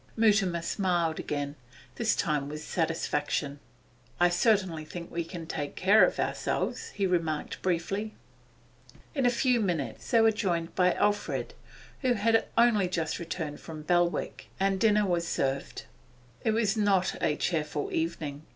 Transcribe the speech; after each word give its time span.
Mutimer 0.17 0.63
smiled 0.63 1.19
again, 1.19 1.53
this 1.97 2.15
time 2.15 2.49
with 2.49 2.63
satisfaction. 2.63 3.59
'I 4.19 4.29
certainly 4.29 4.83
think 4.83 5.11
we 5.11 5.23
can 5.23 5.45
take 5.45 5.75
care 5.75 6.03
of 6.03 6.19
ourselves,' 6.19 6.89
he 6.95 7.05
remarked 7.05 7.61
briefly. 7.61 8.15
In 9.13 9.27
a 9.27 9.29
few 9.29 9.59
minutes 9.61 10.09
they 10.09 10.19
were 10.19 10.31
joined 10.31 10.73
by 10.73 10.93
Alfred, 10.95 11.53
who 12.01 12.13
had 12.13 12.47
only 12.57 12.87
just 12.87 13.19
returned 13.19 13.59
from 13.59 13.83
Belwick, 13.83 14.47
and 14.59 14.79
dinner 14.79 15.05
was 15.05 15.27
served. 15.27 15.85
It 16.43 16.49
was 16.55 16.75
not 16.75 17.15
a 17.21 17.35
cheerful 17.35 17.91
evening. 17.93 18.41